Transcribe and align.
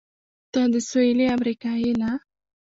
ته 0.51 0.61
د 0.73 0.75
سهېلي 0.89 1.25
امریکا 1.35 1.71
یې؟ 1.83 1.93
نه. 2.01 2.11